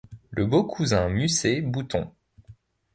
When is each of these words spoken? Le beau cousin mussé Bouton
Le 0.31 0.47
beau 0.47 0.63
cousin 0.63 1.09
mussé 1.09 1.61
Bouton 1.61 2.11